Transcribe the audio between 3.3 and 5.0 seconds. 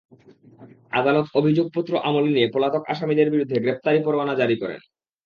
বিরুদ্ধে গ্রেপ্তারি পরোয়ানা জারি করেন।